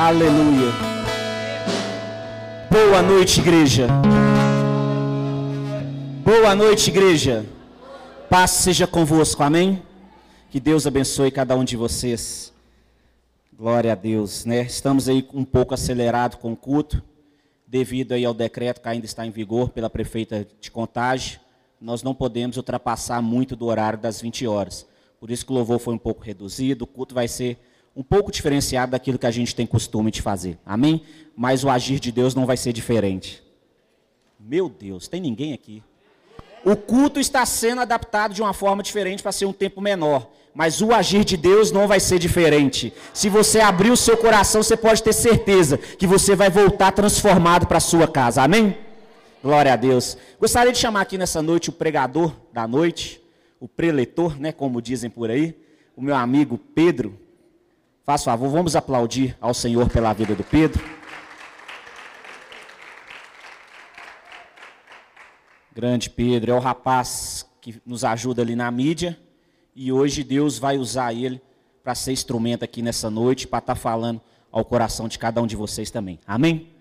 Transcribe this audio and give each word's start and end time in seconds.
Aleluia. 0.00 0.70
Boa 2.70 3.02
noite, 3.02 3.40
igreja. 3.40 3.88
Boa 6.24 6.54
noite, 6.54 6.88
igreja. 6.88 7.44
Paz 8.30 8.52
seja 8.52 8.86
convosco, 8.86 9.42
amém? 9.42 9.82
Que 10.50 10.60
Deus 10.60 10.86
abençoe 10.86 11.32
cada 11.32 11.56
um 11.56 11.64
de 11.64 11.76
vocês. 11.76 12.52
Glória 13.52 13.90
a 13.90 13.96
Deus, 13.96 14.44
né? 14.44 14.62
Estamos 14.62 15.08
aí 15.08 15.28
um 15.34 15.44
pouco 15.44 15.74
acelerado 15.74 16.36
com 16.36 16.52
o 16.52 16.56
culto, 16.56 17.02
devido 17.66 18.12
aí 18.12 18.24
ao 18.24 18.32
decreto 18.32 18.80
que 18.80 18.88
ainda 18.88 19.04
está 19.04 19.26
em 19.26 19.32
vigor 19.32 19.70
pela 19.70 19.90
prefeita 19.90 20.46
de 20.60 20.70
Contagem. 20.70 21.40
Nós 21.80 22.04
não 22.04 22.14
podemos 22.14 22.56
ultrapassar 22.56 23.20
muito 23.20 23.56
do 23.56 23.66
horário 23.66 23.98
das 23.98 24.20
20 24.20 24.46
horas. 24.46 24.86
Por 25.18 25.28
isso 25.28 25.44
que 25.44 25.50
o 25.50 25.56
louvor 25.56 25.80
foi 25.80 25.92
um 25.92 25.98
pouco 25.98 26.22
reduzido, 26.22 26.84
o 26.84 26.86
culto 26.86 27.16
vai 27.16 27.26
ser 27.26 27.58
um 27.98 28.02
pouco 28.04 28.30
diferenciado 28.30 28.92
daquilo 28.92 29.18
que 29.18 29.26
a 29.26 29.30
gente 29.32 29.56
tem 29.56 29.66
costume 29.66 30.12
de 30.12 30.22
fazer. 30.22 30.56
Amém? 30.64 31.02
Mas 31.36 31.64
o 31.64 31.68
agir 31.68 31.98
de 31.98 32.12
Deus 32.12 32.32
não 32.32 32.46
vai 32.46 32.56
ser 32.56 32.72
diferente. 32.72 33.42
Meu 34.38 34.68
Deus, 34.68 35.08
tem 35.08 35.20
ninguém 35.20 35.52
aqui. 35.52 35.82
O 36.64 36.76
culto 36.76 37.18
está 37.18 37.44
sendo 37.44 37.80
adaptado 37.80 38.32
de 38.32 38.40
uma 38.40 38.54
forma 38.54 38.84
diferente 38.84 39.20
para 39.20 39.32
ser 39.32 39.46
um 39.46 39.52
tempo 39.52 39.80
menor. 39.80 40.30
Mas 40.54 40.80
o 40.80 40.92
agir 40.92 41.24
de 41.24 41.36
Deus 41.36 41.72
não 41.72 41.88
vai 41.88 41.98
ser 41.98 42.20
diferente. 42.20 42.94
Se 43.12 43.28
você 43.28 43.58
abrir 43.58 43.90
o 43.90 43.96
seu 43.96 44.16
coração, 44.16 44.62
você 44.62 44.76
pode 44.76 45.02
ter 45.02 45.12
certeza 45.12 45.76
que 45.76 46.06
você 46.06 46.36
vai 46.36 46.50
voltar 46.50 46.92
transformado 46.92 47.66
para 47.66 47.78
a 47.78 47.80
sua 47.80 48.06
casa. 48.06 48.44
Amém? 48.44 48.78
Glória 49.42 49.72
a 49.72 49.76
Deus. 49.76 50.16
Gostaria 50.38 50.70
de 50.72 50.78
chamar 50.78 51.00
aqui 51.00 51.18
nessa 51.18 51.42
noite 51.42 51.68
o 51.68 51.72
pregador 51.72 52.32
da 52.52 52.64
noite, 52.64 53.20
o 53.58 53.66
preletor, 53.66 54.38
né, 54.38 54.52
como 54.52 54.80
dizem 54.80 55.10
por 55.10 55.32
aí, 55.32 55.52
o 55.96 56.00
meu 56.00 56.14
amigo 56.14 56.56
Pedro. 56.56 57.26
Faça 58.08 58.24
favor, 58.24 58.48
vamos 58.48 58.74
aplaudir 58.74 59.36
ao 59.38 59.52
Senhor 59.52 59.90
pela 59.90 60.14
vida 60.14 60.34
do 60.34 60.42
Pedro. 60.42 60.82
Grande 65.74 66.08
Pedro, 66.08 66.52
é 66.52 66.54
o 66.54 66.58
rapaz 66.58 67.46
que 67.60 67.82
nos 67.84 68.04
ajuda 68.04 68.40
ali 68.40 68.56
na 68.56 68.70
mídia. 68.70 69.20
E 69.76 69.92
hoje 69.92 70.24
Deus 70.24 70.58
vai 70.58 70.78
usar 70.78 71.12
ele 71.12 71.38
para 71.84 71.94
ser 71.94 72.12
instrumento 72.12 72.62
aqui 72.62 72.80
nessa 72.80 73.10
noite, 73.10 73.46
para 73.46 73.58
estar 73.58 73.74
tá 73.74 73.78
falando 73.78 74.22
ao 74.50 74.64
coração 74.64 75.06
de 75.06 75.18
cada 75.18 75.42
um 75.42 75.46
de 75.46 75.54
vocês 75.54 75.90
também. 75.90 76.18
Amém? 76.26 76.72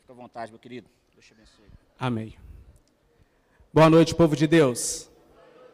Fica 0.00 0.14
à 0.14 0.14
vontade, 0.14 0.50
meu 0.50 0.58
querido. 0.58 0.88
Deus 1.14 1.24
te 1.24 1.32
abençoe. 1.32 1.66
Amém. 1.96 2.34
Boa 3.72 3.88
noite, 3.88 4.16
povo 4.16 4.34
de 4.34 4.48
Deus. 4.48 5.08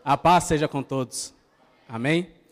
A 0.04 0.18
paz 0.18 0.44
seja 0.44 0.68
com 0.68 0.82
todos. 0.82 1.32
Amém? 1.88 2.43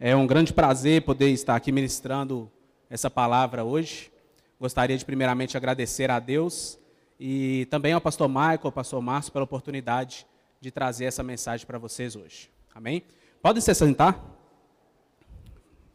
É 0.00 0.14
um 0.14 0.28
grande 0.28 0.52
prazer 0.52 1.02
poder 1.02 1.30
estar 1.30 1.56
aqui 1.56 1.72
ministrando 1.72 2.48
essa 2.88 3.10
palavra 3.10 3.64
hoje. 3.64 4.12
Gostaria 4.60 4.96
de 4.96 5.04
primeiramente 5.04 5.56
agradecer 5.56 6.08
a 6.08 6.20
Deus 6.20 6.78
e 7.18 7.66
também 7.66 7.92
ao 7.92 8.00
pastor 8.00 8.28
Michael, 8.28 8.60
ao 8.62 8.70
pastor 8.70 9.02
Márcio 9.02 9.32
pela 9.32 9.42
oportunidade 9.44 10.24
de 10.60 10.70
trazer 10.70 11.06
essa 11.06 11.24
mensagem 11.24 11.66
para 11.66 11.78
vocês 11.78 12.14
hoje. 12.14 12.48
Amém? 12.72 13.02
Podem 13.42 13.60
se 13.60 13.74
sentar? 13.74 14.24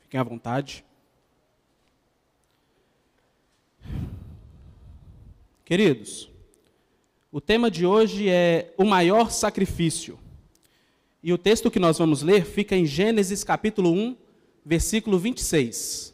Fiquem 0.02 0.20
à 0.20 0.24
vontade. 0.24 0.84
Queridos, 5.64 6.30
o 7.32 7.40
tema 7.40 7.72
de 7.72 7.86
hoje 7.86 8.30
é 8.30 8.74
o 8.78 8.84
maior 8.84 9.32
sacrifício. 9.32 10.20
E 11.24 11.32
o 11.32 11.38
texto 11.38 11.72
que 11.72 11.80
nós 11.80 11.98
vamos 11.98 12.22
ler 12.22 12.44
fica 12.44 12.76
em 12.76 12.86
Gênesis 12.86 13.46
capítulo 13.46 13.90
1, 13.94 14.18
versículo 14.66 15.18
26. 15.18 16.14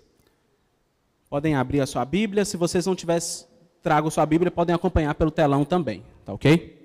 Podem 1.28 1.56
abrir 1.56 1.82
a 1.82 1.88
sua 1.88 2.06
Bíblia. 2.06 2.46
Se 2.46 2.56
vocês 2.56 2.86
não 2.86 2.96
tivessem 2.96 3.48
trago 3.82 4.12
sua 4.12 4.24
Bíblia, 4.24 4.52
podem 4.52 4.76
acompanhar 4.76 5.16
pelo 5.16 5.32
telão 5.32 5.66
também. 5.66 6.06
Tá 6.24 6.32
ok? 6.32 6.78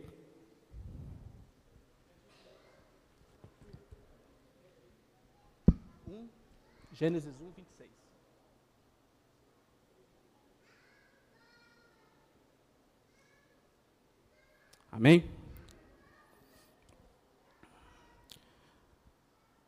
Gênesis 6.95 7.35
1, 7.39 7.51
26. 7.57 7.91
Amém? 14.91 15.44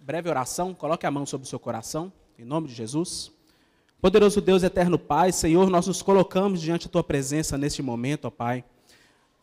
breve 0.00 0.30
oração, 0.30 0.72
coloque 0.72 1.06
a 1.06 1.10
mão 1.10 1.26
sobre 1.26 1.46
o 1.46 1.48
seu 1.48 1.58
coração, 1.58 2.10
em 2.38 2.44
nome 2.44 2.68
de 2.68 2.74
Jesus. 2.74 3.30
Poderoso 4.00 4.40
Deus, 4.40 4.62
eterno 4.62 4.98
Pai, 4.98 5.30
Senhor, 5.30 5.68
nós 5.68 5.86
nos 5.86 6.00
colocamos 6.00 6.60
diante 6.60 6.86
da 6.86 6.92
tua 6.92 7.04
presença 7.04 7.58
neste 7.58 7.82
momento, 7.82 8.24
ó 8.24 8.30
Pai. 8.30 8.64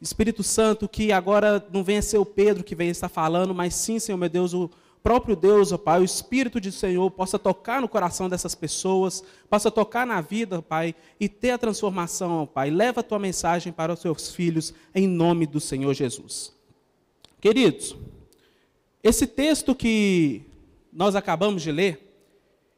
Espírito 0.01 0.41
Santo, 0.41 0.89
que 0.89 1.11
agora 1.11 1.63
não 1.71 1.83
venha 1.83 2.01
ser 2.01 2.17
o 2.17 2.25
Pedro 2.25 2.63
que 2.63 2.75
venha 2.75 2.91
estar 2.91 3.07
falando, 3.07 3.53
mas 3.53 3.75
sim, 3.75 3.99
Senhor 3.99 4.17
meu 4.17 4.29
Deus, 4.29 4.53
o 4.53 4.69
próprio 5.03 5.35
Deus, 5.35 5.71
ó 5.71 5.77
Pai, 5.77 6.01
o 6.01 6.03
Espírito 6.03 6.59
de 6.59 6.71
Senhor 6.71 7.09
possa 7.11 7.37
tocar 7.37 7.79
no 7.79 7.87
coração 7.87 8.27
dessas 8.27 8.55
pessoas, 8.55 9.23
possa 9.47 9.69
tocar 9.69 10.07
na 10.07 10.21
vida, 10.21 10.57
ó 10.57 10.61
Pai, 10.61 10.95
e 11.19 11.29
ter 11.29 11.51
a 11.51 11.57
transformação, 11.57 12.43
ó 12.43 12.45
Pai. 12.47 12.71
Leva 12.71 13.01
a 13.01 13.03
tua 13.03 13.19
mensagem 13.19 13.71
para 13.71 13.93
os 13.93 13.99
seus 13.99 14.33
filhos, 14.33 14.73
em 14.93 15.07
nome 15.07 15.45
do 15.45 15.59
Senhor 15.59 15.93
Jesus. 15.93 16.51
Queridos, 17.39 17.95
esse 19.07 19.25
texto 19.25 19.73
que 19.73 20.41
nós 20.91 21.15
acabamos 21.15 21.61
de 21.61 21.71
ler, 21.71 22.13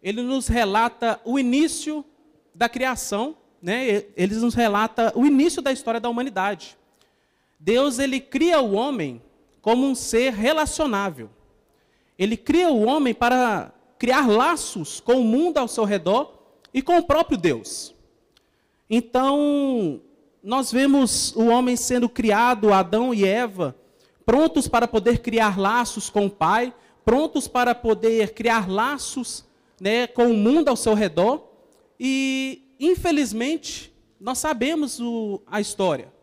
ele 0.01 0.21
nos 0.21 0.47
relata 0.47 1.19
o 1.25 1.39
início 1.39 2.05
da 2.53 2.69
criação, 2.69 3.35
né? 3.61 4.05
ele 4.15 4.35
nos 4.35 4.53
relata 4.53 5.11
o 5.15 5.25
início 5.25 5.61
da 5.61 5.71
história 5.71 5.99
da 5.99 6.07
humanidade. 6.07 6.77
Deus 7.59 7.97
ele 7.99 8.19
cria 8.19 8.61
o 8.61 8.73
homem 8.73 9.21
como 9.61 9.85
um 9.87 9.95
ser 9.95 10.33
relacionável. 10.33 11.29
Ele 12.17 12.37
cria 12.37 12.69
o 12.69 12.85
homem 12.85 13.13
para 13.13 13.73
criar 13.97 14.27
laços 14.27 14.99
com 14.99 15.21
o 15.21 15.23
mundo 15.23 15.57
ao 15.57 15.67
seu 15.67 15.83
redor 15.83 16.33
e 16.73 16.81
com 16.81 16.97
o 16.97 17.03
próprio 17.03 17.37
Deus. 17.37 17.95
Então, 18.89 19.99
nós 20.43 20.71
vemos 20.71 21.35
o 21.35 21.47
homem 21.47 21.75
sendo 21.75 22.07
criado, 22.07 22.71
Adão 22.71 23.13
e 23.13 23.25
Eva, 23.25 23.75
prontos 24.29 24.67
para 24.67 24.87
poder 24.87 25.21
criar 25.21 25.57
laços 25.57 26.07
com 26.07 26.27
o 26.27 26.29
Pai, 26.29 26.71
prontos 27.03 27.47
para 27.47 27.73
poder 27.73 28.31
criar 28.35 28.69
laços 28.69 29.43
né, 29.81 30.05
com 30.05 30.27
o 30.27 30.35
mundo 30.35 30.67
ao 30.67 30.75
seu 30.75 30.93
redor. 30.93 31.49
E, 31.99 32.61
infelizmente, 32.79 33.91
nós 34.21 34.37
sabemos 34.37 34.99
o, 34.99 35.41
a 35.47 35.59
história. 35.59 36.13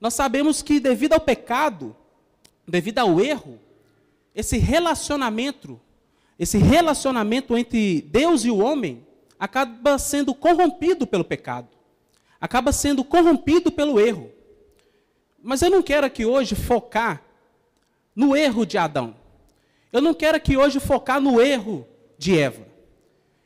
Nós 0.00 0.14
sabemos 0.14 0.62
que, 0.62 0.78
devido 0.78 1.14
ao 1.14 1.20
pecado, 1.20 1.96
devido 2.64 3.00
ao 3.00 3.20
erro, 3.20 3.58
esse 4.36 4.56
relacionamento, 4.56 5.80
esse 6.38 6.58
relacionamento 6.58 7.58
entre 7.58 8.02
Deus 8.02 8.44
e 8.44 8.52
o 8.52 8.58
homem, 8.58 9.04
acaba 9.36 9.98
sendo 9.98 10.32
corrompido 10.32 11.08
pelo 11.08 11.24
pecado, 11.24 11.66
acaba 12.40 12.70
sendo 12.70 13.02
corrompido 13.02 13.72
pelo 13.72 13.98
erro. 13.98 14.30
Mas 15.42 15.60
eu 15.60 15.70
não 15.70 15.82
quero 15.82 16.06
aqui 16.06 16.24
hoje 16.24 16.54
focar 16.54 17.31
no 18.14 18.36
erro 18.36 18.64
de 18.64 18.78
Adão. 18.78 19.16
Eu 19.92 20.00
não 20.00 20.14
quero 20.14 20.36
aqui 20.36 20.56
hoje 20.56 20.80
focar 20.80 21.20
no 21.20 21.40
erro 21.40 21.86
de 22.18 22.38
Eva. 22.38 22.66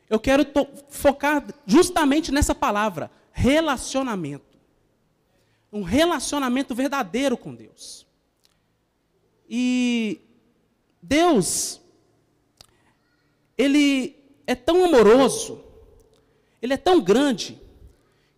Eu 0.09 0.21
quero 0.21 0.47
focar 0.89 1.45
justamente 1.67 2.31
nessa 2.31 2.55
palavra, 2.55 3.11
relacionamento. 3.33 4.57
Um 5.73 5.83
relacionamento 5.83 6.75
verdadeiro 6.75 7.37
com 7.37 7.55
Deus. 7.55 8.07
E 9.49 10.21
Deus, 11.03 11.81
Ele 13.59 14.17
é 14.47 14.55
tão 14.55 14.85
amoroso, 14.85 15.65
Ele 16.63 16.75
é 16.75 16.77
tão 16.77 17.01
grande, 17.01 17.61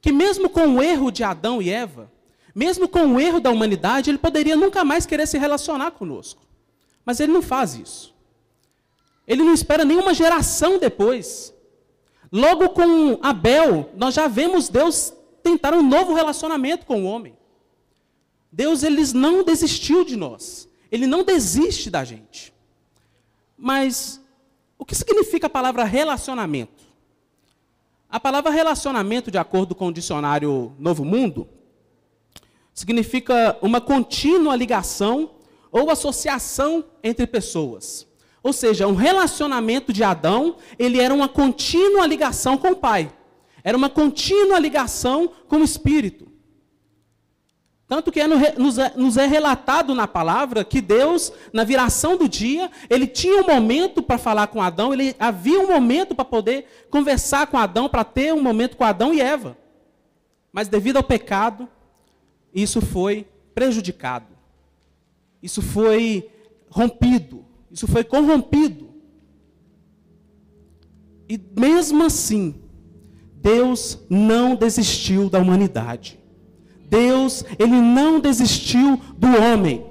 que 0.00 0.10
mesmo 0.10 0.48
com 0.48 0.76
o 0.76 0.82
erro 0.82 1.10
de 1.10 1.22
Adão 1.22 1.60
e 1.60 1.70
Eva, 1.70 2.10
mesmo 2.58 2.88
com 2.88 3.14
o 3.14 3.20
erro 3.20 3.38
da 3.38 3.52
humanidade, 3.52 4.10
Ele 4.10 4.18
poderia 4.18 4.56
nunca 4.56 4.84
mais 4.84 5.06
querer 5.06 5.28
se 5.28 5.38
relacionar 5.38 5.92
conosco. 5.92 6.42
Mas 7.04 7.20
Ele 7.20 7.32
não 7.32 7.40
faz 7.40 7.76
isso. 7.76 8.12
Ele 9.28 9.44
não 9.44 9.54
espera 9.54 9.84
nenhuma 9.84 10.12
geração 10.12 10.76
depois. 10.76 11.54
Logo 12.32 12.70
com 12.70 13.16
Abel, 13.22 13.92
nós 13.96 14.12
já 14.12 14.26
vemos 14.26 14.68
Deus 14.68 15.14
tentar 15.40 15.72
um 15.72 15.84
novo 15.84 16.14
relacionamento 16.14 16.84
com 16.84 17.04
o 17.04 17.06
homem. 17.06 17.36
Deus 18.50 18.82
ele 18.82 19.04
não 19.14 19.44
desistiu 19.44 20.04
de 20.04 20.16
nós. 20.16 20.68
Ele 20.90 21.06
não 21.06 21.22
desiste 21.22 21.88
da 21.88 22.02
gente. 22.02 22.52
Mas 23.56 24.20
o 24.76 24.84
que 24.84 24.96
significa 24.96 25.46
a 25.46 25.50
palavra 25.50 25.84
relacionamento? 25.84 26.82
A 28.10 28.18
palavra 28.18 28.50
relacionamento, 28.50 29.30
de 29.30 29.38
acordo 29.38 29.76
com 29.76 29.86
o 29.86 29.92
dicionário 29.92 30.72
Novo 30.76 31.04
Mundo, 31.04 31.46
significa 32.78 33.58
uma 33.60 33.80
contínua 33.80 34.54
ligação 34.54 35.32
ou 35.72 35.90
associação 35.90 36.84
entre 37.02 37.26
pessoas. 37.26 38.06
Ou 38.40 38.52
seja, 38.52 38.86
um 38.86 38.94
relacionamento 38.94 39.92
de 39.92 40.04
Adão, 40.04 40.54
ele 40.78 41.00
era 41.00 41.12
uma 41.12 41.28
contínua 41.28 42.06
ligação 42.06 42.56
com 42.56 42.68
o 42.68 42.76
Pai. 42.76 43.12
Era 43.64 43.76
uma 43.76 43.90
contínua 43.90 44.60
ligação 44.60 45.28
com 45.48 45.56
o 45.56 45.64
Espírito. 45.64 46.28
Tanto 47.88 48.12
que 48.12 48.20
é 48.20 48.28
nos 48.28 49.16
é 49.16 49.26
relatado 49.26 49.92
na 49.92 50.06
palavra 50.06 50.62
que 50.62 50.80
Deus, 50.80 51.32
na 51.52 51.64
viração 51.64 52.16
do 52.16 52.28
dia, 52.28 52.70
ele 52.88 53.08
tinha 53.08 53.42
um 53.42 53.46
momento 53.46 54.04
para 54.04 54.18
falar 54.18 54.46
com 54.46 54.62
Adão, 54.62 54.92
ele 54.92 55.16
havia 55.18 55.58
um 55.58 55.66
momento 55.66 56.14
para 56.14 56.24
poder 56.24 56.86
conversar 56.90 57.48
com 57.48 57.58
Adão, 57.58 57.88
para 57.88 58.04
ter 58.04 58.32
um 58.32 58.40
momento 58.40 58.76
com 58.76 58.84
Adão 58.84 59.12
e 59.12 59.20
Eva. 59.20 59.58
Mas 60.52 60.68
devido 60.68 60.98
ao 60.98 61.02
pecado, 61.02 61.68
isso 62.62 62.80
foi 62.80 63.26
prejudicado. 63.54 64.26
Isso 65.42 65.62
foi 65.62 66.28
rompido. 66.70 67.44
Isso 67.70 67.86
foi 67.86 68.04
corrompido. 68.04 68.88
E 71.28 71.38
mesmo 71.58 72.04
assim, 72.04 72.54
Deus 73.34 73.98
não 74.08 74.54
desistiu 74.54 75.28
da 75.28 75.38
humanidade. 75.38 76.18
Deus, 76.88 77.44
ele 77.58 77.80
não 77.80 78.18
desistiu 78.18 78.98
do 79.16 79.28
homem. 79.28 79.84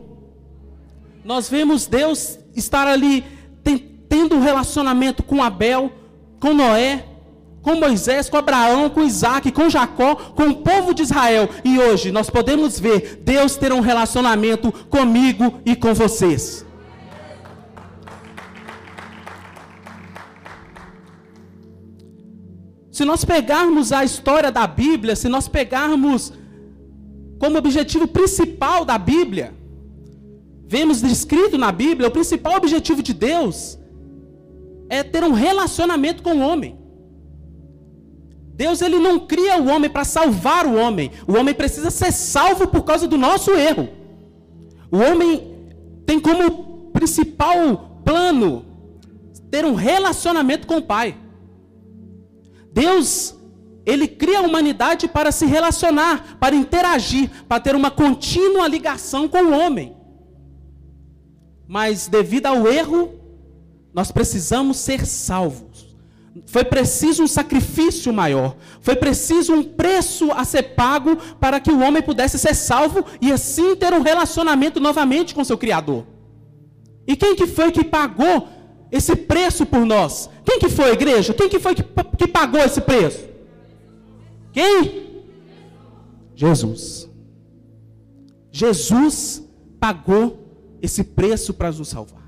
Nós 1.23 1.49
vemos 1.49 1.85
Deus 1.85 2.39
estar 2.55 2.87
ali 2.87 3.23
tendo 4.09 4.35
um 4.35 4.39
relacionamento 4.39 5.21
com 5.21 5.43
Abel, 5.43 5.91
com 6.39 6.53
Noé, 6.53 7.05
com 7.61 7.75
Moisés, 7.75 8.29
com 8.29 8.37
Abraão, 8.37 8.89
com 8.89 9.03
Isaac, 9.03 9.51
com 9.51 9.69
Jacó, 9.69 10.15
com 10.15 10.43
o 10.43 10.55
povo 10.55 10.93
de 10.93 11.03
Israel. 11.03 11.49
E 11.63 11.77
hoje 11.79 12.11
nós 12.11 12.29
podemos 12.29 12.79
ver 12.79 13.21
Deus 13.23 13.55
ter 13.55 13.73
um 13.73 13.79
relacionamento 13.81 14.71
comigo 14.71 15.59
e 15.65 15.75
com 15.75 15.93
vocês. 15.93 16.65
Se 22.97 23.05
nós 23.05 23.23
pegarmos 23.23 23.91
a 23.91 24.03
história 24.03 24.51
da 24.51 24.65
Bíblia, 24.65 25.15
se 25.15 25.29
nós 25.29 25.47
pegarmos 25.47 26.33
como 27.37 27.59
objetivo 27.59 28.07
principal 28.07 28.83
da 28.83 28.97
Bíblia, 28.97 29.53
vemos 30.67 31.01
descrito 31.01 31.59
na 31.59 31.71
Bíblia, 31.71 32.07
o 32.07 32.11
principal 32.11 32.55
objetivo 32.55 33.03
de 33.03 33.13
Deus 33.13 33.77
é 34.89 35.03
ter 35.03 35.23
um 35.23 35.33
relacionamento 35.33 36.23
com 36.23 36.37
o 36.37 36.39
homem. 36.39 36.86
Deus 38.57 38.81
ele 38.81 38.97
não 38.97 39.19
cria 39.19 39.61
o 39.61 39.67
homem 39.67 39.87
para 39.87 40.03
salvar 40.03 40.65
o 40.65 40.75
homem. 40.75 41.11
O 41.27 41.33
homem 41.37 41.53
precisa 41.53 41.91
ser 41.91 42.11
salvo 42.11 42.67
por 42.67 42.81
causa 42.83 43.07
do 43.07 43.15
nosso 43.15 43.51
erro. 43.51 43.87
O 44.91 44.97
homem 44.97 45.55
tem 46.07 46.19
como 46.19 46.89
principal 46.91 48.01
plano 48.03 48.65
ter 49.51 49.63
um 49.63 49.75
relacionamento 49.75 50.65
com 50.65 50.77
o 50.77 50.81
Pai. 50.81 51.15
Deus, 52.73 53.35
ele 53.85 54.07
cria 54.07 54.39
a 54.39 54.41
humanidade 54.41 55.07
para 55.07 55.31
se 55.31 55.45
relacionar, 55.45 56.37
para 56.39 56.55
interagir, 56.55 57.29
para 57.47 57.61
ter 57.61 57.75
uma 57.75 57.91
contínua 57.91 58.67
ligação 58.67 59.27
com 59.27 59.37
o 59.37 59.51
homem. 59.51 59.95
Mas 61.67 62.07
devido 62.07 62.47
ao 62.47 62.67
erro, 62.67 63.13
nós 63.93 64.11
precisamos 64.11 64.77
ser 64.77 65.05
salvos. 65.05 65.66
Foi 66.45 66.63
preciso 66.63 67.23
um 67.23 67.27
sacrifício 67.27 68.13
maior. 68.13 68.55
Foi 68.81 68.95
preciso 68.95 69.53
um 69.53 69.63
preço 69.63 70.31
a 70.31 70.43
ser 70.43 70.75
pago 70.75 71.15
para 71.39 71.59
que 71.59 71.71
o 71.71 71.79
homem 71.79 72.01
pudesse 72.01 72.37
ser 72.37 72.53
salvo 72.53 73.03
e 73.21 73.31
assim 73.31 73.75
ter 73.75 73.93
um 73.93 74.01
relacionamento 74.01 74.79
novamente 74.79 75.33
com 75.33 75.43
seu 75.43 75.57
Criador. 75.57 76.05
E 77.07 77.15
quem 77.15 77.35
que 77.35 77.47
foi 77.47 77.71
que 77.71 77.83
pagou 77.83 78.47
esse 78.91 79.15
preço 79.15 79.65
por 79.65 79.85
nós? 79.85 80.29
Quem 80.45 80.59
que 80.59 80.69
foi, 80.69 80.91
igreja? 80.91 81.33
Quem 81.33 81.49
que 81.49 81.59
foi 81.59 81.73
que, 81.73 81.83
que 82.17 82.27
pagou 82.27 82.59
esse 82.59 82.81
preço? 82.81 83.25
Quem? 84.51 85.23
Jesus. 86.35 87.09
Jesus 88.51 89.43
pagou 89.79 90.77
esse 90.81 91.03
preço 91.03 91.53
para 91.53 91.71
nos 91.71 91.87
salvar. 91.89 92.27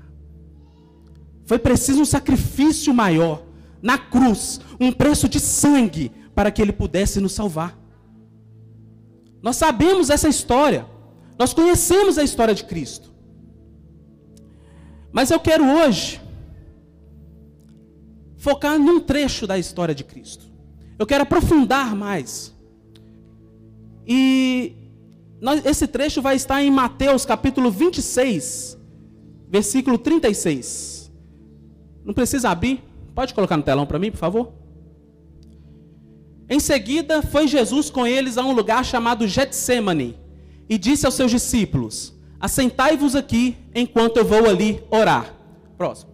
Foi 1.44 1.58
preciso 1.58 2.02
um 2.02 2.04
sacrifício 2.04 2.94
maior 2.94 3.42
na 3.82 3.98
cruz, 3.98 4.60
um 4.78 4.92
preço 4.92 5.28
de 5.28 5.40
sangue 5.40 6.10
para 6.34 6.50
que 6.50 6.60
ele 6.60 6.72
pudesse 6.72 7.20
nos 7.20 7.32
salvar. 7.32 7.78
Nós 9.42 9.56
sabemos 9.56 10.10
essa 10.10 10.28
história. 10.28 10.86
Nós 11.38 11.54
conhecemos 11.54 12.18
a 12.18 12.22
história 12.22 12.54
de 12.54 12.64
Cristo. 12.64 13.10
Mas 15.12 15.30
eu 15.30 15.40
quero 15.40 15.64
hoje 15.64 16.20
focar 18.36 18.78
num 18.78 19.00
trecho 19.00 19.46
da 19.46 19.58
história 19.58 19.94
de 19.94 20.04
Cristo. 20.04 20.46
Eu 20.98 21.06
quero 21.06 21.22
aprofundar 21.22 21.96
mais. 21.96 22.54
E 24.06 24.76
esse 25.64 25.86
trecho 25.86 26.20
vai 26.20 26.36
estar 26.36 26.62
em 26.62 26.70
Mateus 26.70 27.24
capítulo 27.24 27.70
26, 27.70 28.78
versículo 29.48 29.96
36. 29.96 31.10
Não 32.04 32.12
precisa 32.12 32.50
abrir, 32.50 32.82
pode 33.14 33.34
colocar 33.34 33.56
no 33.56 33.62
telão 33.62 33.86
para 33.86 33.98
mim, 33.98 34.10
por 34.10 34.18
favor? 34.18 34.52
Em 36.48 36.58
seguida, 36.58 37.22
foi 37.22 37.46
Jesus 37.46 37.90
com 37.90 38.06
eles 38.06 38.36
a 38.36 38.42
um 38.42 38.52
lugar 38.52 38.84
chamado 38.84 39.26
Getsemane 39.26 40.18
e 40.68 40.76
disse 40.76 41.06
aos 41.06 41.14
seus 41.14 41.30
discípulos: 41.30 42.12
Assentai-vos 42.40 43.14
aqui 43.14 43.56
enquanto 43.74 44.16
eu 44.16 44.24
vou 44.24 44.48
ali 44.48 44.82
orar. 44.90 45.34
Próximo. 45.78 46.10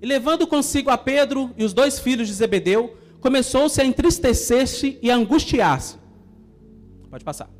E 0.00 0.06
levando 0.06 0.46
consigo 0.46 0.90
a 0.90 0.96
Pedro 0.96 1.50
e 1.56 1.64
os 1.64 1.72
dois 1.72 1.98
filhos 1.98 2.28
de 2.28 2.34
Zebedeu, 2.34 2.96
começou-se 3.20 3.80
a 3.80 3.84
entristecer-se 3.84 4.98
e 5.02 5.10
a 5.10 5.16
angustiar-se. 5.16 5.96
Pode 7.10 7.24
passar. 7.24 7.50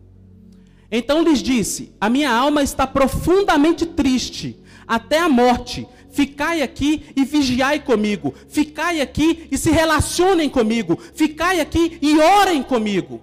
Então 0.90 1.22
lhes 1.22 1.42
disse: 1.42 1.92
A 2.00 2.08
minha 2.08 2.30
alma 2.30 2.62
está 2.62 2.86
profundamente 2.86 3.84
triste, 3.84 4.58
até 4.86 5.18
a 5.18 5.28
morte. 5.28 5.86
Ficai 6.18 6.62
aqui 6.62 7.04
e 7.14 7.24
vigiai 7.24 7.78
comigo. 7.78 8.34
Ficai 8.48 9.00
aqui 9.00 9.46
e 9.52 9.56
se 9.56 9.70
relacionem 9.70 10.50
comigo. 10.50 10.98
Ficai 11.14 11.60
aqui 11.60 11.96
e 12.02 12.18
orem 12.18 12.60
comigo. 12.60 13.20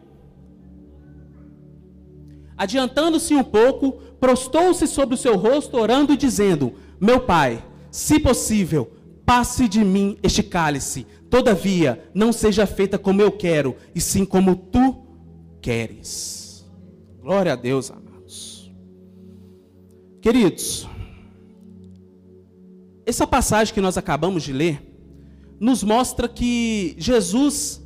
Adiantando-se 2.57 3.35
um 3.35 3.43
pouco, 3.43 3.91
prostou-se 4.17 4.87
sobre 4.87 5.15
o 5.15 5.17
seu 5.17 5.35
rosto, 5.35 5.75
orando 5.77 6.13
e 6.13 6.17
dizendo: 6.17 6.71
Meu 6.97 7.19
pai, 7.19 7.61
se 7.91 8.17
possível, 8.17 8.89
passe 9.25 9.67
de 9.67 9.83
mim 9.83 10.17
este 10.23 10.41
cálice. 10.41 11.05
Todavia, 11.29 12.01
não 12.13 12.31
seja 12.31 12.65
feita 12.65 12.97
como 12.97 13.21
eu 13.21 13.29
quero, 13.29 13.75
e 13.93 13.99
sim 13.99 14.23
como 14.23 14.55
tu 14.55 15.05
queres. 15.61 16.65
Glória 17.21 17.51
a 17.51 17.55
Deus, 17.57 17.91
amados. 17.91 18.71
Queridos, 20.21 20.87
essa 23.05 23.27
passagem 23.27 23.73
que 23.73 23.81
nós 23.81 23.97
acabamos 23.97 24.43
de 24.43 24.51
ler 24.51 24.81
nos 25.59 25.83
mostra 25.83 26.27
que 26.27 26.95
Jesus 26.97 27.81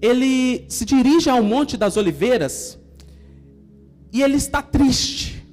ele 0.00 0.64
se 0.68 0.84
dirige 0.84 1.30
ao 1.30 1.42
Monte 1.42 1.76
das 1.76 1.96
Oliveiras 1.96 2.78
e 4.12 4.22
ele 4.22 4.36
está 4.36 4.60
triste, 4.60 5.46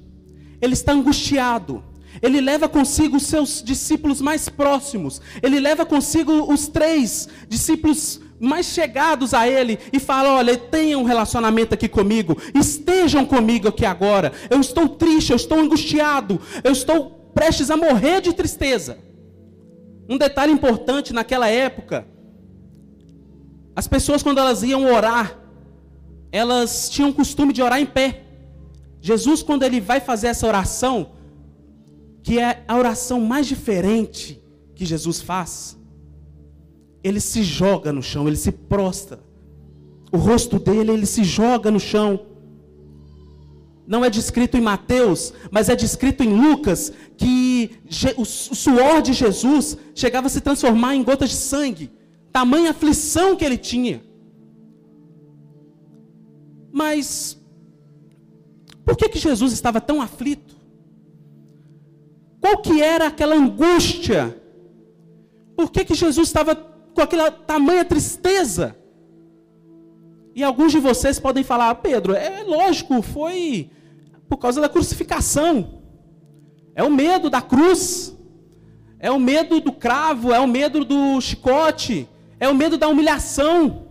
ele 0.60 0.74
está 0.74 0.92
angustiado, 0.92 1.84
ele 2.20 2.40
leva 2.40 2.68
consigo 2.68 3.16
os 3.16 3.26
seus 3.26 3.62
discípulos 3.62 4.20
mais 4.20 4.48
próximos. 4.48 5.20
Ele 5.42 5.60
leva 5.60 5.86
consigo 5.86 6.52
os 6.52 6.68
três 6.68 7.28
discípulos 7.48 8.20
mais 8.38 8.66
chegados 8.66 9.32
a 9.32 9.48
ele 9.48 9.78
e 9.92 9.98
fala: 9.98 10.34
Olha, 10.34 10.56
tenham 10.56 11.02
um 11.02 11.04
relacionamento 11.04 11.74
aqui 11.74 11.88
comigo, 11.88 12.36
estejam 12.54 13.24
comigo 13.24 13.68
aqui 13.68 13.86
agora. 13.86 14.32
Eu 14.50 14.60
estou 14.60 14.88
triste, 14.88 15.30
eu 15.30 15.36
estou 15.36 15.58
angustiado, 15.58 16.40
eu 16.62 16.72
estou 16.72 17.10
prestes 17.32 17.70
a 17.70 17.76
morrer 17.76 18.20
de 18.20 18.32
tristeza. 18.32 19.09
Um 20.10 20.18
detalhe 20.18 20.52
importante 20.52 21.12
naquela 21.12 21.48
época: 21.48 22.04
as 23.76 23.86
pessoas, 23.86 24.24
quando 24.24 24.38
elas 24.38 24.64
iam 24.64 24.92
orar, 24.92 25.38
elas 26.32 26.90
tinham 26.90 27.10
o 27.10 27.14
costume 27.14 27.52
de 27.52 27.62
orar 27.62 27.80
em 27.80 27.86
pé. 27.86 28.24
Jesus, 29.00 29.40
quando 29.42 29.62
ele 29.62 29.80
vai 29.80 30.00
fazer 30.00 30.26
essa 30.26 30.46
oração, 30.46 31.12
que 32.24 32.40
é 32.40 32.64
a 32.66 32.76
oração 32.76 33.20
mais 33.20 33.46
diferente 33.46 34.42
que 34.74 34.84
Jesus 34.84 35.20
faz. 35.20 35.78
ele 37.02 37.20
se 37.20 37.42
joga 37.42 37.92
no 37.92 38.02
chão, 38.02 38.26
ele 38.26 38.36
se 38.36 38.52
prostra. 38.52 39.20
O 40.12 40.18
rosto 40.18 40.58
dele, 40.58 40.90
ele 40.90 41.06
se 41.06 41.22
joga 41.22 41.70
no 41.70 41.80
chão. 41.80 42.26
Não 43.90 44.04
é 44.04 44.08
descrito 44.08 44.56
em 44.56 44.60
Mateus, 44.60 45.34
mas 45.50 45.68
é 45.68 45.74
descrito 45.74 46.22
em 46.22 46.32
Lucas 46.32 46.92
que 47.16 47.72
o 48.16 48.24
suor 48.24 49.02
de 49.02 49.12
Jesus 49.12 49.76
chegava 49.96 50.28
a 50.28 50.30
se 50.30 50.40
transformar 50.40 50.94
em 50.94 51.02
gotas 51.02 51.30
de 51.30 51.34
sangue. 51.34 51.90
Tamanha 52.32 52.70
aflição 52.70 53.34
que 53.34 53.44
ele 53.44 53.58
tinha. 53.58 54.00
Mas 56.72 57.36
por 58.84 58.96
que, 58.96 59.08
que 59.08 59.18
Jesus 59.18 59.52
estava 59.52 59.80
tão 59.80 60.00
aflito? 60.00 60.54
Qual 62.40 62.58
que 62.58 62.80
era 62.80 63.08
aquela 63.08 63.34
angústia? 63.34 64.40
Por 65.56 65.68
que, 65.68 65.84
que 65.84 65.96
Jesus 65.96 66.28
estava 66.28 66.54
com 66.54 67.00
aquela 67.00 67.28
tamanha 67.28 67.84
tristeza? 67.84 68.76
E 70.32 70.44
alguns 70.44 70.70
de 70.70 70.78
vocês 70.78 71.18
podem 71.18 71.42
falar, 71.42 71.74
Pedro, 71.74 72.14
é 72.14 72.44
lógico, 72.44 73.02
foi 73.02 73.68
por 74.30 74.38
causa 74.38 74.60
da 74.60 74.68
crucificação. 74.68 75.82
É 76.74 76.82
o 76.82 76.90
medo 76.90 77.28
da 77.28 77.42
cruz. 77.42 78.16
É 79.00 79.10
o 79.10 79.18
medo 79.18 79.60
do 79.60 79.72
cravo, 79.72 80.30
é 80.30 80.38
o 80.38 80.46
medo 80.46 80.84
do 80.84 81.18
chicote, 81.22 82.06
é 82.38 82.46
o 82.46 82.54
medo 82.54 82.76
da 82.76 82.86
humilhação. 82.86 83.86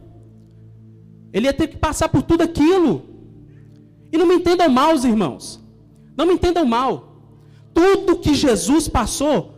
Ele 1.33 1.47
ia 1.47 1.53
ter 1.53 1.67
que 1.67 1.77
passar 1.77 2.09
por 2.09 2.21
tudo 2.21 2.43
aquilo. 2.43 3.05
E 4.11 4.17
não 4.17 4.27
me 4.27 4.35
entendam 4.35 4.69
mal, 4.69 4.95
irmãos. 4.95 5.59
Não 6.15 6.27
me 6.27 6.33
entendam 6.33 6.63
mal. 6.63 7.23
Tudo 7.73 8.19
que 8.19 8.35
Jesus 8.35 8.87
passou 8.87 9.55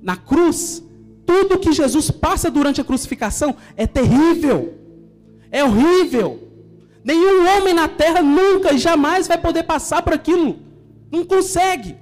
na 0.00 0.16
cruz, 0.16 0.82
tudo 1.26 1.58
que 1.58 1.72
Jesus 1.72 2.10
passa 2.10 2.50
durante 2.50 2.80
a 2.80 2.84
crucificação 2.84 3.54
é 3.76 3.86
terrível. 3.86 4.74
É 5.50 5.62
horrível. 5.62 6.43
Nenhum 7.04 7.46
homem 7.46 7.74
na 7.74 7.86
terra 7.86 8.22
nunca 8.22 8.72
e 8.72 8.78
jamais 8.78 9.28
vai 9.28 9.36
poder 9.36 9.64
passar 9.64 10.02
por 10.02 10.14
aquilo. 10.14 10.58
Não 11.12 11.22
consegue. 11.24 11.96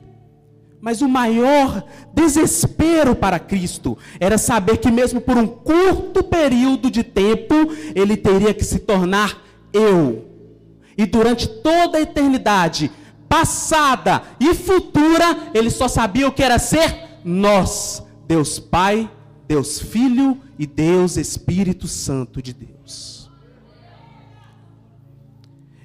Mas 0.80 1.02
o 1.02 1.08
maior 1.08 1.84
desespero 2.14 3.14
para 3.14 3.38
Cristo 3.38 3.98
era 4.20 4.38
saber 4.38 4.78
que, 4.78 4.90
mesmo 4.90 5.20
por 5.20 5.36
um 5.36 5.46
curto 5.46 6.22
período 6.22 6.90
de 6.90 7.02
tempo, 7.02 7.54
ele 7.94 8.16
teria 8.16 8.54
que 8.54 8.64
se 8.64 8.78
tornar 8.78 9.42
eu. 9.72 10.24
E 10.96 11.04
durante 11.06 11.48
toda 11.48 11.98
a 11.98 12.00
eternidade, 12.00 12.90
passada 13.28 14.22
e 14.38 14.54
futura, 14.54 15.50
ele 15.54 15.70
só 15.70 15.88
sabia 15.88 16.28
o 16.28 16.32
que 16.32 16.42
era 16.42 16.58
ser 16.58 17.20
nós, 17.24 18.02
Deus 18.26 18.58
Pai, 18.58 19.10
Deus 19.46 19.80
Filho 19.80 20.38
e 20.58 20.66
Deus 20.66 21.16
Espírito 21.16 21.86
Santo 21.86 22.42
de 22.42 22.52
Deus. 22.52 23.21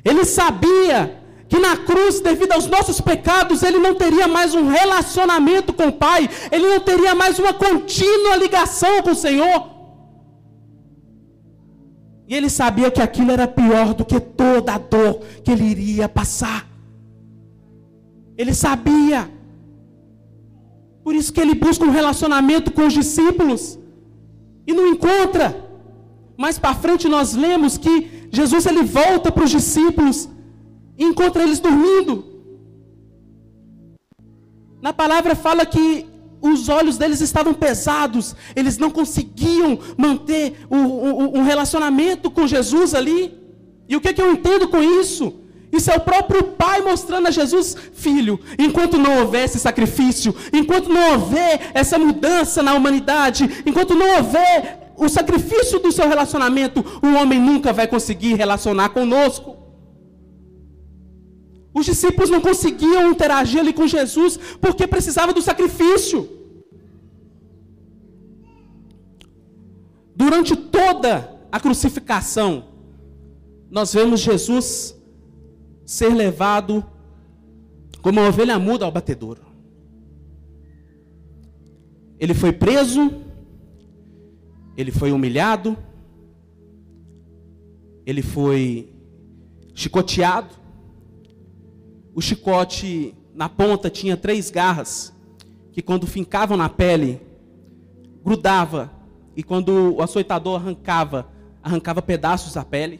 Ele 0.09 0.23
sabia 0.23 1.21
que 1.49 1.59
na 1.59 1.75
cruz, 1.75 2.19
devido 2.21 2.53
aos 2.53 2.67
nossos 2.67 2.99
pecados, 3.01 3.61
ele 3.61 3.77
não 3.77 3.93
teria 3.93 4.27
mais 4.27 4.55
um 4.55 4.67
relacionamento 4.67 5.73
com 5.73 5.87
o 5.87 5.91
Pai, 5.91 6.29
ele 6.51 6.67
não 6.67 6.79
teria 6.79 7.13
mais 7.13 7.37
uma 7.39 7.53
contínua 7.53 8.37
ligação 8.37 9.01
com 9.01 9.11
o 9.11 9.15
Senhor. 9.15 9.69
E 12.27 12.35
ele 12.35 12.49
sabia 12.49 12.89
que 12.89 13.01
aquilo 13.01 13.31
era 13.31 13.47
pior 13.47 13.93
do 13.93 14.05
que 14.05 14.19
toda 14.19 14.73
a 14.73 14.77
dor 14.77 15.21
que 15.43 15.51
ele 15.51 15.63
iria 15.63 16.07
passar. 16.07 16.65
Ele 18.37 18.53
sabia. 18.53 19.29
Por 21.03 21.15
isso 21.15 21.31
que 21.33 21.39
ele 21.39 21.55
busca 21.55 21.85
um 21.85 21.91
relacionamento 21.91 22.71
com 22.71 22.85
os 22.85 22.93
discípulos 22.93 23.79
e 24.65 24.73
não 24.73 24.87
encontra. 24.87 25.66
Mais 26.37 26.59
para 26.59 26.75
frente 26.75 27.09
nós 27.09 27.33
lemos 27.33 27.77
que 27.77 28.27
Jesus 28.31 28.65
ele 28.65 28.83
volta 28.83 29.31
para 29.31 29.43
os 29.43 29.49
discípulos 29.49 30.29
e 30.97 31.03
encontra 31.03 31.43
eles 31.43 31.59
dormindo. 31.59 32.25
Na 34.81 34.93
palavra 34.93 35.35
fala 35.35 35.65
que 35.65 36.05
os 36.39 36.69
olhos 36.69 36.97
deles 36.97 37.19
estavam 37.19 37.53
pesados, 37.53 38.35
eles 38.55 38.77
não 38.77 38.91
conseguiam 38.91 39.79
manter 39.97 40.67
um, 40.69 41.41
relacionamento 41.41 42.29
com 42.29 42.45
Jesus 42.45 42.93
ali. 42.93 43.35
E 43.89 43.95
o 43.95 44.01
que, 44.01 44.13
que 44.13 44.21
eu 44.21 44.31
entendo 44.31 44.67
com 44.67 44.81
isso? 44.83 45.33
Isso 45.71 45.91
é 45.91 45.95
o 45.95 46.01
próprio 46.01 46.43
Pai 46.43 46.81
mostrando 46.81 47.27
a 47.27 47.31
Jesus, 47.31 47.75
filho, 47.93 48.39
enquanto 48.57 48.97
não 48.97 49.19
houver 49.19 49.45
esse 49.45 49.59
sacrifício, 49.59 50.33
enquanto 50.53 50.89
não 50.89 51.13
houver 51.13 51.71
essa 51.73 51.97
mudança 51.97 52.61
na 52.61 52.73
humanidade, 52.73 53.63
enquanto 53.65 53.95
não 53.95 54.17
houver 54.17 54.86
o 54.97 55.07
sacrifício 55.07 55.79
do 55.79 55.91
seu 55.91 56.07
relacionamento, 56.09 56.83
o 57.03 57.13
homem 57.15 57.39
nunca 57.39 57.71
vai 57.71 57.87
conseguir 57.87 58.33
relacionar 58.33 58.89
conosco. 58.89 59.55
Os 61.73 61.85
discípulos 61.85 62.31
não 62.31 62.41
conseguiam 62.41 63.11
interagir 63.11 63.59
ali 63.59 63.71
com 63.71 63.85
Jesus 63.85 64.37
porque 64.59 64.87
precisavam 64.87 65.33
do 65.33 65.41
sacrifício. 65.41 66.27
Durante 70.15 70.55
toda 70.55 71.39
a 71.51 71.59
crucificação, 71.59 72.65
nós 73.69 73.93
vemos 73.93 74.19
Jesus 74.19 74.95
ser 75.85 76.09
levado 76.09 76.83
como 78.01 78.19
uma 78.19 78.29
ovelha 78.29 78.57
muda 78.57 78.83
ao 78.83 78.91
batedouro. 78.91 79.45
Ele 82.19 82.33
foi 82.33 82.51
preso, 82.51 83.26
ele 84.77 84.91
foi 84.91 85.11
humilhado, 85.11 85.75
ele 88.05 88.21
foi 88.21 88.93
chicoteado, 89.73 90.53
o 92.13 92.21
chicote 92.21 93.15
na 93.33 93.49
ponta 93.49 93.89
tinha 93.89 94.15
três 94.15 94.51
garras, 94.51 95.11
que 95.71 95.81
quando 95.81 96.05
fincavam 96.05 96.55
na 96.55 96.69
pele, 96.69 97.19
grudava, 98.23 98.91
e 99.35 99.43
quando 99.43 99.95
o 99.95 100.01
açoitador 100.01 100.55
arrancava, 100.55 101.27
arrancava 101.61 102.01
pedaços 102.01 102.53
da 102.53 102.63
pele. 102.63 102.99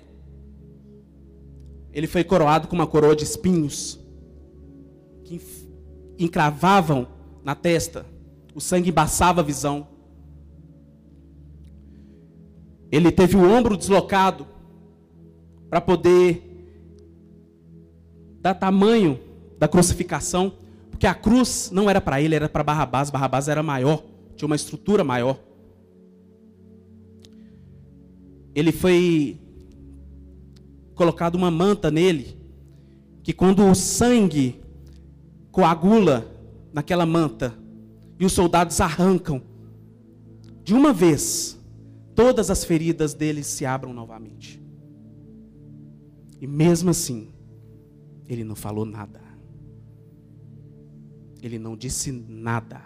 Ele 1.91 2.05
foi 2.05 2.23
coroado 2.23 2.67
com 2.67 2.75
uma 2.75 2.85
coroa 2.85 3.15
de 3.15 3.23
espinhos, 3.23 3.99
que 5.23 5.41
encravavam 6.19 7.07
na 7.43 7.55
testa, 7.55 8.05
o 8.53 8.61
sangue 8.61 8.89
embaçava 8.89 9.41
a 9.41 9.43
visão. 9.43 9.96
Ele 12.91 13.11
teve 13.11 13.35
o 13.35 13.49
ombro 13.49 13.75
deslocado 13.75 14.47
para 15.69 15.81
poder 15.81 16.43
da 18.39 18.53
tamanho 18.53 19.19
da 19.59 19.67
crucificação, 19.67 20.53
porque 20.89 21.07
a 21.07 21.13
cruz 21.13 21.69
não 21.71 21.89
era 21.89 21.99
para 21.99 22.21
ele, 22.21 22.35
era 22.35 22.47
para 22.47 22.63
Barrabás. 22.63 23.09
Barrabás 23.09 23.47
era 23.47 23.61
maior, 23.61 24.03
tinha 24.35 24.45
uma 24.45 24.55
estrutura 24.55 25.03
maior. 25.03 25.39
Ele 28.55 28.71
foi 28.71 29.37
colocado 30.95 31.35
uma 31.35 31.51
manta 31.51 31.91
nele, 31.91 32.37
que 33.21 33.33
quando 33.33 33.65
o 33.65 33.75
sangue 33.75 34.61
coagula 35.51 36.31
naquela 36.73 37.05
manta 37.05 37.53
e 38.19 38.25
os 38.25 38.33
soldados 38.33 38.79
arrancam, 38.79 39.41
de 40.63 40.73
uma 40.73 40.91
vez, 40.91 41.56
todas 42.17 42.49
as 42.49 42.63
feridas 42.65 43.13
dele 43.13 43.43
se 43.43 43.63
abram 43.63 43.93
novamente. 43.93 44.59
E 46.41 46.47
mesmo 46.47 46.89
assim, 46.89 47.31
ele 48.27 48.43
não 48.43 48.55
falou 48.55 48.85
nada. 48.85 49.21
Ele 51.43 51.59
não 51.59 51.77
disse 51.77 52.11
nada. 52.11 52.81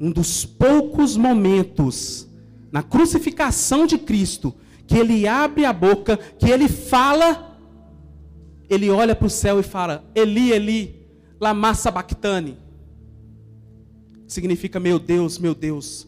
Um 0.00 0.10
dos 0.10 0.46
poucos 0.46 1.18
momentos 1.18 2.26
na 2.72 2.82
crucificação 2.82 3.86
de 3.86 3.98
Cristo 3.98 4.54
que 4.86 4.96
ele 4.96 5.28
abre 5.28 5.66
a 5.66 5.72
boca, 5.72 6.16
que 6.16 6.50
ele 6.50 6.66
fala, 6.66 7.60
ele 8.70 8.88
olha 8.88 9.14
para 9.14 9.26
o 9.26 9.30
céu 9.30 9.60
e 9.60 9.62
fala: 9.62 10.10
Eli, 10.14 10.50
Eli, 10.50 11.06
lama 11.38 11.74
sabachthani. 11.74 12.56
Significa: 14.26 14.80
Meu 14.80 14.98
Deus, 14.98 15.38
meu 15.38 15.54
Deus, 15.54 16.07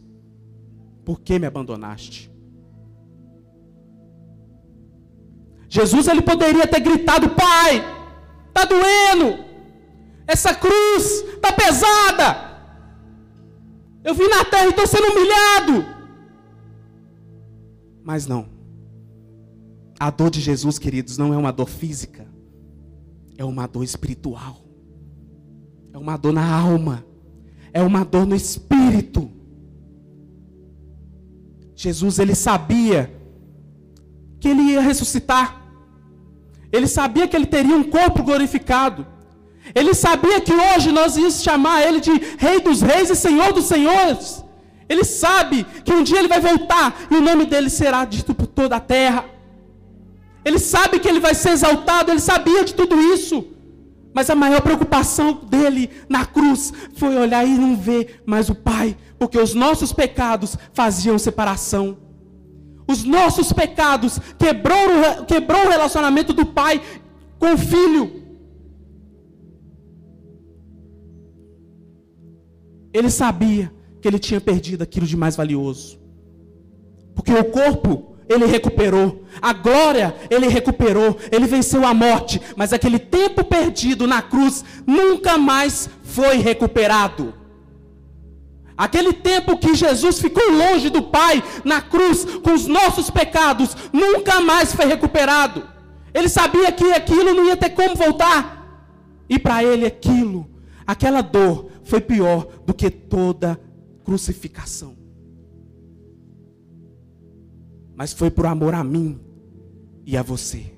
por 1.05 1.21
que 1.21 1.39
me 1.39 1.47
abandonaste? 1.47 2.31
Jesus 5.69 6.09
ele 6.09 6.21
poderia 6.21 6.67
ter 6.67 6.81
gritado: 6.81 7.31
Pai, 7.31 7.77
está 8.49 8.65
doendo, 8.65 9.45
essa 10.27 10.53
cruz 10.55 11.23
está 11.35 11.53
pesada. 11.53 12.51
Eu 14.03 14.15
vim 14.15 14.29
na 14.29 14.45
terra 14.45 14.67
e 14.67 14.71
estou 14.71 14.87
sendo 14.87 15.09
humilhado. 15.13 15.87
Mas 18.03 18.27
não. 18.27 18.49
A 19.99 20.11
dor 20.11 20.31
de 20.31 20.41
Jesus, 20.41 20.79
queridos, 20.79 21.19
não 21.19 21.35
é 21.35 21.37
uma 21.37 21.53
dor 21.53 21.69
física, 21.69 22.27
é 23.37 23.45
uma 23.45 23.67
dor 23.67 23.85
espiritual, 23.85 24.57
é 25.93 25.99
uma 25.99 26.17
dor 26.17 26.33
na 26.33 26.59
alma, 26.59 27.05
é 27.73 27.83
uma 27.83 28.05
dor 28.05 28.27
no 28.27 28.35
espírito. 28.35 29.31
Jesus 31.83 32.19
ele 32.19 32.35
sabia 32.35 33.11
que 34.39 34.49
ele 34.49 34.65
ia 34.73 34.83
ressuscitar. 34.83 35.47
Ele 36.71 36.87
sabia 36.87 37.27
que 37.27 37.35
ele 37.35 37.47
teria 37.47 37.75
um 37.75 37.83
corpo 37.83 38.23
glorificado. 38.23 39.07
Ele 39.75 39.95
sabia 39.95 40.43
que 40.43 40.53
hoje 40.53 40.93
nós 40.93 41.17
íamos 41.17 41.43
chamar 41.43 41.81
ele 41.87 42.01
de 42.01 42.13
Rei 42.37 42.61
dos 42.61 42.83
Reis 42.83 43.09
e 43.09 43.17
Senhor 43.17 43.55
dos 43.55 43.65
Senhores. 43.65 44.45
Ele 44.91 45.05
sabe 45.05 45.65
que 45.83 45.95
um 45.95 46.03
dia 46.03 46.19
ele 46.19 46.29
vai 46.29 46.41
voltar 46.41 46.87
e 47.11 47.17
o 47.17 47.23
nome 47.23 47.47
dele 47.47 47.71
será 47.71 48.05
dito 48.05 48.35
por 48.35 48.47
toda 48.47 48.77
a 48.77 48.81
terra. 48.81 49.25
Ele 50.45 50.59
sabe 50.59 50.99
que 50.99 51.09
ele 51.09 51.21
vai 51.21 51.35
ser 51.35 51.51
exaltado, 51.51 52.11
ele 52.11 52.21
sabia 52.21 52.63
de 52.63 52.75
tudo 52.75 53.01
isso. 53.15 53.43
Mas 54.13 54.29
a 54.29 54.35
maior 54.35 54.61
preocupação 54.61 55.33
dele 55.33 55.89
na 56.11 56.27
cruz 56.27 56.75
foi 56.95 57.17
olhar 57.17 57.47
e 57.47 57.57
não 57.57 57.75
ver 57.75 58.23
mais 58.27 58.51
o 58.51 58.55
Pai, 58.55 58.97
porque 59.21 59.39
os 59.39 59.53
nossos 59.53 59.93
pecados 59.93 60.57
faziam 60.73 61.19
separação. 61.19 61.99
Os 62.89 63.05
nossos 63.05 63.53
pecados 63.53 64.19
quebrou, 64.39 65.27
quebrou 65.29 65.67
o 65.67 65.69
relacionamento 65.69 66.33
do 66.33 66.47
pai 66.47 66.81
com 67.39 67.53
o 67.53 67.59
filho. 67.59 68.11
Ele 72.95 73.11
sabia 73.11 73.71
que 74.01 74.09
ele 74.09 74.19
tinha 74.19 74.41
perdido 74.41 74.83
aquilo 74.83 75.07
de 75.07 75.19
mais 75.19 75.37
valioso. 75.37 76.01
Porque 77.15 77.35
o 77.35 77.45
corpo 77.45 78.17
ele 78.27 78.47
recuperou, 78.47 79.25
a 79.43 79.53
glória 79.53 80.17
ele 80.31 80.49
recuperou, 80.49 81.19
ele 81.31 81.47
venceu 81.47 81.85
a 81.85 81.93
morte, 81.93 82.41
mas 82.57 82.73
aquele 82.73 82.99
tempo 82.99 83.45
perdido 83.45 84.07
na 84.07 84.23
cruz 84.23 84.65
nunca 84.87 85.37
mais 85.37 85.91
foi 86.03 86.39
recuperado. 86.39 87.40
Aquele 88.81 89.13
tempo 89.13 89.59
que 89.59 89.75
Jesus 89.75 90.19
ficou 90.21 90.53
longe 90.53 90.89
do 90.89 91.03
Pai 91.03 91.45
na 91.67 91.83
cruz 91.83 92.25
com 92.25 92.55
os 92.55 92.67
nossos 92.67 93.11
pecados, 93.11 93.77
nunca 93.93 94.41
mais 94.41 94.75
foi 94.75 94.87
recuperado. 94.87 95.69
Ele 96.15 96.31
sabia 96.31 96.73
que 96.73 96.91
aquilo 96.91 97.35
não 97.35 97.45
ia 97.45 97.59
ter 97.59 97.69
como 97.69 97.95
voltar. 97.95 98.89
E 99.29 99.39
para 99.39 99.63
ele 99.63 99.85
aquilo, 99.85 100.49
aquela 100.87 101.21
dor 101.21 101.71
foi 101.85 102.01
pior 102.01 102.49
do 102.65 102.73
que 102.73 102.89
toda 102.89 103.61
crucificação. 104.03 104.97
Mas 107.95 108.15
foi 108.15 108.31
por 108.31 108.47
amor 108.47 108.73
a 108.73 108.83
mim 108.83 109.21
e 110.07 110.17
a 110.17 110.23
você. 110.23 110.73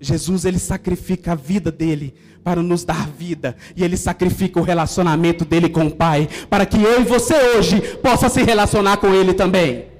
Jesus 0.00 0.44
ele 0.44 0.60
sacrifica 0.60 1.32
a 1.32 1.34
vida 1.34 1.72
dele 1.72 2.14
para 2.42 2.62
nos 2.62 2.84
dar 2.84 3.08
vida, 3.08 3.56
e 3.76 3.84
ele 3.84 3.96
sacrifica 3.96 4.58
o 4.58 4.62
relacionamento 4.62 5.44
dele 5.44 5.68
com 5.68 5.86
o 5.86 5.90
Pai, 5.90 6.28
para 6.48 6.64
que 6.64 6.82
eu 6.82 7.00
e 7.00 7.04
você 7.04 7.34
hoje 7.56 7.80
possa 7.98 8.28
se 8.28 8.42
relacionar 8.42 8.96
com 8.96 9.12
ele 9.14 9.34
também. 9.34 9.90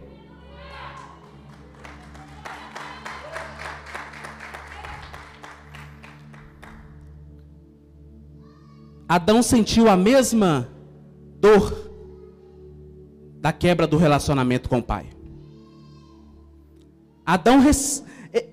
Adão 9.08 9.42
sentiu 9.42 9.88
a 9.88 9.96
mesma 9.96 10.68
dor 11.40 11.90
da 13.40 13.52
quebra 13.52 13.84
do 13.84 13.96
relacionamento 13.96 14.68
com 14.68 14.78
o 14.78 14.82
Pai. 14.82 15.06
Adão, 17.26 17.60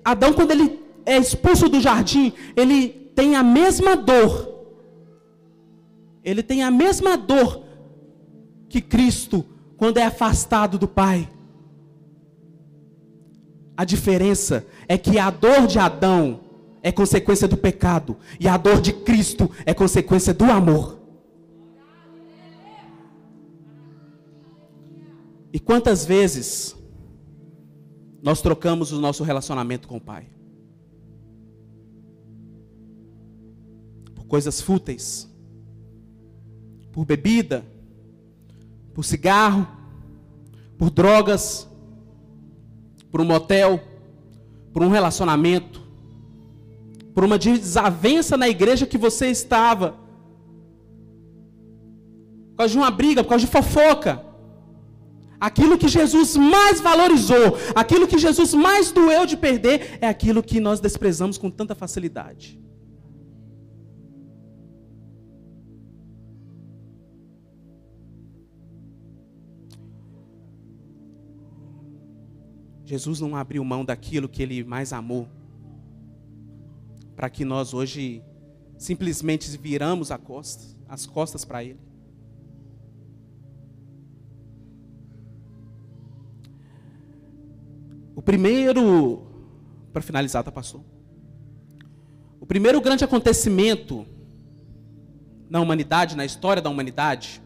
Adão 0.04 0.32
quando 0.32 0.50
ele 0.50 0.80
é 1.06 1.16
expulso 1.16 1.68
do 1.68 1.80
jardim, 1.80 2.32
ele 2.56 2.97
tem 3.18 3.34
a 3.34 3.42
mesma 3.42 3.96
dor. 3.96 4.48
Ele 6.22 6.40
tem 6.40 6.62
a 6.62 6.70
mesma 6.70 7.16
dor 7.16 7.64
que 8.68 8.80
Cristo 8.80 9.44
quando 9.76 9.98
é 9.98 10.04
afastado 10.04 10.78
do 10.78 10.86
Pai. 10.86 11.28
A 13.76 13.84
diferença 13.84 14.64
é 14.86 14.96
que 14.96 15.18
a 15.18 15.30
dor 15.30 15.66
de 15.66 15.80
Adão 15.80 16.42
é 16.80 16.92
consequência 16.92 17.48
do 17.48 17.56
pecado 17.56 18.16
e 18.38 18.46
a 18.46 18.56
dor 18.56 18.80
de 18.80 18.92
Cristo 18.92 19.50
é 19.66 19.74
consequência 19.74 20.32
do 20.32 20.44
amor. 20.44 20.96
E 25.52 25.58
quantas 25.58 26.06
vezes 26.06 26.76
nós 28.22 28.40
trocamos 28.40 28.92
o 28.92 29.00
nosso 29.00 29.24
relacionamento 29.24 29.88
com 29.88 29.96
o 29.96 30.00
Pai? 30.00 30.37
Coisas 34.28 34.60
fúteis, 34.60 35.28
por 36.92 37.04
bebida, 37.04 37.64
por 38.94 39.04
cigarro, 39.04 39.66
por 40.76 40.90
drogas, 40.90 41.66
por 43.10 43.20
um 43.20 43.24
motel, 43.24 43.80
por 44.72 44.82
um 44.82 44.88
relacionamento, 44.88 45.82
por 47.14 47.24
uma 47.24 47.38
desavença 47.38 48.36
na 48.36 48.48
igreja 48.48 48.86
que 48.86 48.98
você 48.98 49.28
estava, 49.28 49.92
por 52.50 52.58
causa 52.58 52.72
de 52.72 52.78
uma 52.78 52.90
briga, 52.90 53.24
por 53.24 53.30
causa 53.30 53.46
de 53.46 53.50
fofoca. 53.50 54.24
Aquilo 55.40 55.78
que 55.78 55.88
Jesus 55.88 56.36
mais 56.36 56.80
valorizou, 56.80 57.56
aquilo 57.74 58.08
que 58.08 58.18
Jesus 58.18 58.52
mais 58.52 58.90
doeu 58.90 59.24
de 59.24 59.36
perder, 59.36 59.98
é 60.00 60.08
aquilo 60.08 60.42
que 60.42 60.60
nós 60.60 60.80
desprezamos 60.80 61.38
com 61.38 61.48
tanta 61.50 61.74
facilidade. 61.74 62.60
Jesus 72.88 73.20
não 73.20 73.36
abriu 73.36 73.62
mão 73.62 73.84
daquilo 73.84 74.30
que 74.30 74.42
ele 74.42 74.64
mais 74.64 74.94
amou, 74.94 75.28
para 77.14 77.28
que 77.28 77.44
nós 77.44 77.74
hoje 77.74 78.22
simplesmente 78.78 79.54
viramos 79.58 80.10
costa, 80.16 80.74
as 80.88 81.04
costas 81.04 81.44
para 81.44 81.62
ele. 81.62 81.78
O 88.16 88.22
primeiro, 88.22 89.26
para 89.92 90.00
finalizar, 90.00 90.42
tá 90.42 90.50
pastor. 90.50 90.80
O 92.40 92.46
primeiro 92.46 92.80
grande 92.80 93.04
acontecimento 93.04 94.06
na 95.50 95.60
humanidade, 95.60 96.16
na 96.16 96.24
história 96.24 96.62
da 96.62 96.70
humanidade, 96.70 97.42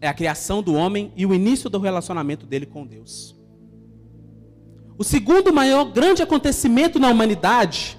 é 0.00 0.08
a 0.08 0.14
criação 0.14 0.64
do 0.64 0.74
homem 0.74 1.12
e 1.14 1.24
o 1.24 1.32
início 1.32 1.70
do 1.70 1.78
relacionamento 1.78 2.44
dele 2.44 2.66
com 2.66 2.84
Deus. 2.84 3.38
O 5.00 5.02
segundo 5.02 5.50
maior 5.50 5.86
grande 5.86 6.22
acontecimento 6.22 6.98
na 6.98 7.08
humanidade 7.08 7.98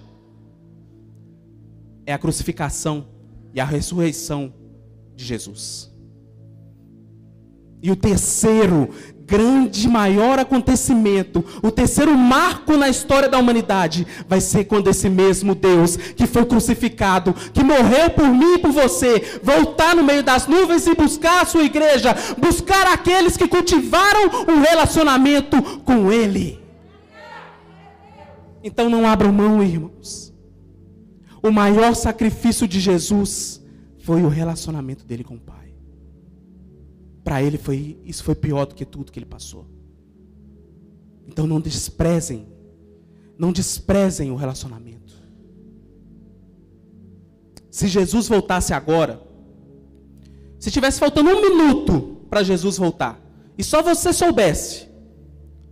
é 2.05 2.13
a 2.13 2.17
crucificação 2.19 3.07
e 3.55 3.59
a 3.59 3.65
ressurreição 3.65 4.53
de 5.15 5.25
Jesus. 5.25 5.91
E 7.81 7.89
o 7.89 7.95
terceiro 7.95 8.89
grande 9.25 9.87
maior 9.87 10.37
acontecimento, 10.37 11.43
o 11.63 11.71
terceiro 11.71 12.15
marco 12.15 12.77
na 12.77 12.87
história 12.87 13.27
da 13.27 13.39
humanidade, 13.39 14.05
vai 14.27 14.39
ser 14.39 14.65
quando 14.65 14.87
esse 14.87 15.09
mesmo 15.09 15.55
Deus 15.55 15.97
que 15.97 16.27
foi 16.27 16.45
crucificado, 16.45 17.33
que 17.51 17.63
morreu 17.63 18.11
por 18.11 18.29
mim 18.29 18.57
e 18.57 18.59
por 18.59 18.71
você, 18.71 19.39
voltar 19.41 19.95
no 19.95 20.03
meio 20.03 20.21
das 20.21 20.45
nuvens 20.45 20.85
e 20.85 20.93
buscar 20.93 21.41
a 21.41 21.45
sua 21.45 21.63
igreja, 21.63 22.15
buscar 22.37 22.85
aqueles 22.93 23.35
que 23.35 23.47
cultivaram 23.47 24.45
um 24.47 24.61
relacionamento 24.61 25.59
com 25.83 26.11
Ele. 26.11 26.60
Então 28.63 28.89
não 28.89 29.07
abram 29.07 29.31
mão, 29.31 29.63
irmãos. 29.63 30.33
O 31.41 31.51
maior 31.51 31.95
sacrifício 31.95 32.67
de 32.67 32.79
Jesus 32.79 33.63
foi 33.99 34.23
o 34.23 34.27
relacionamento 34.27 35.05
dele 35.05 35.23
com 35.23 35.35
o 35.35 35.39
Pai. 35.39 35.73
Para 37.23 37.41
ele 37.41 37.57
foi 37.57 37.99
isso 38.03 38.23
foi 38.23 38.35
pior 38.35 38.65
do 38.65 38.75
que 38.75 38.85
tudo 38.85 39.11
que 39.11 39.19
ele 39.19 39.25
passou. 39.25 39.65
Então 41.27 41.47
não 41.47 41.61
desprezem, 41.61 42.47
não 43.37 43.51
desprezem 43.51 44.31
o 44.31 44.35
relacionamento. 44.35 45.13
Se 47.69 47.87
Jesus 47.87 48.27
voltasse 48.27 48.73
agora, 48.73 49.21
se 50.59 50.69
tivesse 50.69 50.99
faltando 50.99 51.29
um 51.29 51.41
minuto 51.41 52.17
para 52.29 52.43
Jesus 52.43 52.77
voltar, 52.77 53.19
e 53.57 53.63
só 53.63 53.81
você 53.81 54.11
soubesse, 54.11 54.89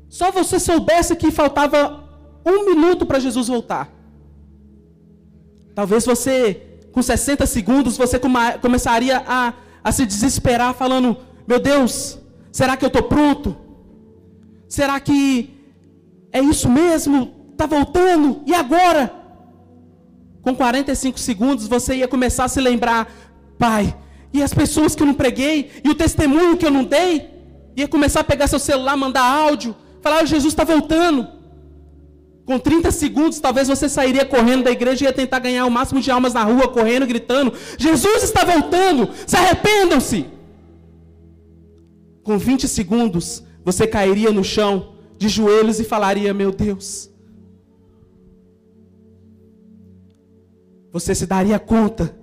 só 0.08 0.32
você 0.32 0.60
soubesse 0.60 1.16
que 1.16 1.30
faltava 1.30 2.09
um 2.46 2.66
minuto 2.66 3.06
para 3.06 3.20
Jesus 3.20 3.48
voltar. 3.48 3.90
Talvez 5.76 6.06
você, 6.06 6.80
com 6.92 7.02
60 7.02 7.46
segundos, 7.46 7.98
você 7.98 8.20
começaria 8.62 9.24
a, 9.26 9.54
a 9.84 9.92
se 9.92 10.06
desesperar, 10.06 10.74
falando: 10.74 11.18
Meu 11.48 11.60
Deus, 11.60 12.20
será 12.52 12.76
que 12.76 12.84
eu 12.84 12.88
estou 12.88 13.04
pronto? 13.04 13.56
Será 14.68 15.00
que 15.00 15.50
é 16.32 16.42
isso 16.42 16.70
mesmo? 16.70 17.34
Está 17.52 17.66
voltando? 17.66 18.42
E 18.46 18.54
agora? 18.54 19.14
Com 20.42 20.56
45 20.56 21.20
segundos, 21.20 21.68
você 21.68 21.96
ia 21.96 22.08
começar 22.08 22.46
a 22.46 22.50
se 22.50 22.60
lembrar: 22.60 23.12
Pai, 23.58 23.96
e 24.34 24.44
as 24.44 24.54
pessoas 24.54 24.96
que 24.96 25.04
eu 25.04 25.08
não 25.08 25.14
preguei? 25.14 25.72
E 25.84 25.90
o 25.90 25.96
testemunho 25.96 26.58
que 26.58 26.66
eu 26.66 26.72
não 26.72 26.84
dei? 26.84 27.30
Ia 27.76 27.88
começar 27.88 28.20
a 28.20 28.24
pegar 28.24 28.48
seu 28.48 28.60
celular, 28.60 28.98
mandar 28.98 29.24
áudio, 29.24 29.76
falar: 30.02 30.24
oh, 30.24 30.26
Jesus 30.26 30.54
está 30.54 30.64
voltando. 30.64 31.39
Com 32.50 32.58
30 32.58 32.90
segundos, 32.90 33.40
talvez 33.40 33.68
você 33.68 33.88
sairia 33.88 34.26
correndo 34.26 34.64
da 34.64 34.72
igreja 34.72 35.06
e 35.06 35.08
ia 35.08 35.14
tentar 35.14 35.38
ganhar 35.38 35.68
o 35.68 35.70
máximo 35.70 36.02
de 36.02 36.10
almas 36.10 36.34
na 36.34 36.44
rua, 36.44 36.68
correndo, 36.68 37.06
gritando: 37.06 37.54
Jesus 37.78 38.24
está 38.24 38.44
voltando, 38.44 39.08
se 39.28 39.36
arrependam-se. 39.36 40.26
Com 42.24 42.40
20 42.40 42.68
segundos, 42.68 43.44
você 43.64 43.86
cairia 43.86 44.32
no 44.32 44.44
chão, 44.44 44.96
de 45.16 45.30
joelhos, 45.30 45.80
e 45.80 45.84
falaria: 45.84 46.34
Meu 46.34 46.52
Deus. 46.52 47.12
Você 50.92 51.14
se 51.14 51.28
daria 51.28 51.60
conta 51.60 52.18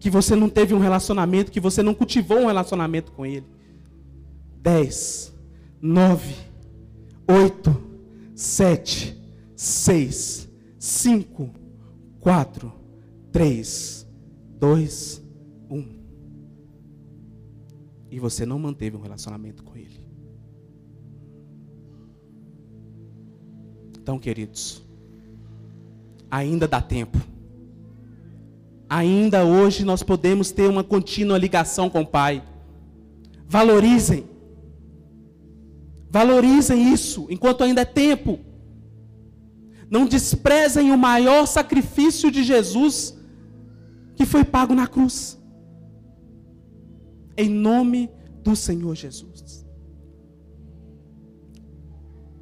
que 0.00 0.10
você 0.10 0.34
não 0.34 0.48
teve 0.48 0.74
um 0.74 0.80
relacionamento, 0.80 1.52
que 1.52 1.60
você 1.60 1.84
não 1.84 1.94
cultivou 1.94 2.40
um 2.40 2.46
relacionamento 2.46 3.12
com 3.12 3.24
Ele. 3.24 3.46
10, 4.60 5.32
9, 5.80 6.34
8, 7.28 7.93
7, 8.34 9.16
6, 9.56 10.48
5, 10.78 11.50
4, 12.20 12.72
3, 13.30 14.06
2, 14.58 15.22
1. 15.70 15.88
E 18.10 18.18
você 18.18 18.44
não 18.44 18.58
manteve 18.58 18.96
um 18.96 19.00
relacionamento 19.00 19.62
com 19.62 19.76
Ele. 19.76 20.04
Então, 24.00 24.18
queridos, 24.18 24.82
ainda 26.30 26.68
dá 26.68 26.82
tempo. 26.82 27.18
Ainda 28.88 29.44
hoje 29.44 29.84
nós 29.84 30.02
podemos 30.02 30.50
ter 30.50 30.68
uma 30.68 30.84
contínua 30.84 31.38
ligação 31.38 31.88
com 31.88 32.02
o 32.02 32.06
Pai. 32.06 32.42
Valorizem. 33.48 34.33
Valorizem 36.14 36.92
isso 36.92 37.26
enquanto 37.28 37.64
ainda 37.64 37.80
é 37.80 37.84
tempo. 37.84 38.38
Não 39.90 40.06
desprezem 40.06 40.92
o 40.92 40.96
maior 40.96 41.44
sacrifício 41.44 42.30
de 42.30 42.44
Jesus 42.44 43.18
que 44.14 44.24
foi 44.24 44.44
pago 44.44 44.76
na 44.76 44.86
cruz. 44.86 45.36
Em 47.36 47.48
nome 47.48 48.08
do 48.44 48.54
Senhor 48.54 48.94
Jesus. 48.94 49.66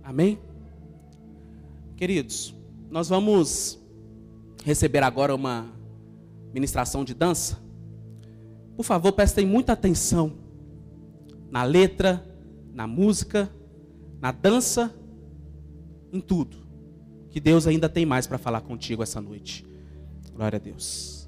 Amém? 0.05 0.39
Queridos, 1.97 2.55
nós 2.91 3.09
vamos 3.09 3.83
receber 4.67 5.03
agora 5.03 5.35
uma 5.35 5.73
ministração 6.53 7.07
de 7.07 7.15
dança. 7.15 7.59
Por 8.77 8.85
favor, 8.85 9.13
prestem 9.13 9.47
muita 9.47 9.73
atenção 9.73 10.35
na 11.51 11.63
letra, 11.63 12.23
na 12.75 12.87
música, 12.87 13.51
na 14.23 14.31
dança, 14.31 14.95
em 16.13 16.21
tudo. 16.21 16.57
Que 17.29 17.41
Deus 17.41 17.67
ainda 17.67 17.89
tem 17.89 18.07
mais 18.07 18.25
para 18.25 18.39
falar 18.39 18.61
contigo 18.61 19.03
essa 19.03 19.21
noite. 19.21 19.67
Glória 20.33 20.59
a 20.59 20.61
Deus. 20.61 21.22